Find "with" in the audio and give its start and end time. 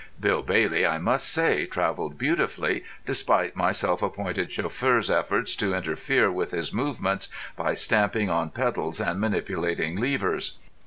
6.31-6.49